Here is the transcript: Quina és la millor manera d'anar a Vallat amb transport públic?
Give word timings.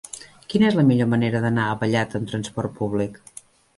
Quina 0.53 0.65
és 0.69 0.77
la 0.77 0.85
millor 0.87 1.11
manera 1.11 1.41
d'anar 1.45 1.67
a 1.73 1.77
Vallat 1.83 2.17
amb 2.21 2.33
transport 2.33 2.77
públic? 2.81 3.21